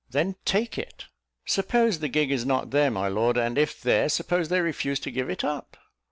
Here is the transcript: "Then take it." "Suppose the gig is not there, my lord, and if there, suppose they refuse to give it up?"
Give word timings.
"Then 0.09 0.33
take 0.45 0.79
it." 0.79 1.05
"Suppose 1.45 1.99
the 1.99 2.07
gig 2.07 2.31
is 2.31 2.43
not 2.43 2.71
there, 2.71 2.89
my 2.89 3.07
lord, 3.07 3.37
and 3.37 3.55
if 3.55 3.79
there, 3.79 4.09
suppose 4.09 4.49
they 4.49 4.59
refuse 4.59 4.99
to 5.01 5.11
give 5.11 5.29
it 5.29 5.43
up?" 5.43 5.77